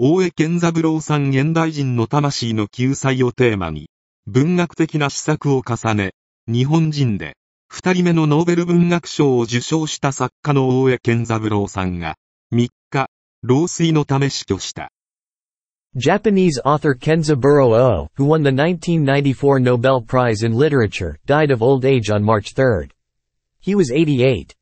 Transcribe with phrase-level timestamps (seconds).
[0.00, 3.90] 大江健三郎さん現代人の魂の救済をテーマに、
[4.28, 6.12] 文学的な施策を重ね、
[6.46, 7.34] 日本人で、
[7.68, 12.14] 二人目のノーベル文学賞を受賞した作家の大江健三郎さんが、
[12.52, 13.08] 3日、
[13.42, 14.92] 老衰のため死去した。
[15.96, 22.08] Japanese author Kenzaburo O, who won the 1994 Nobel Prize in Literature, died of old age
[22.08, 22.88] on March 3.
[23.60, 24.57] He was 88.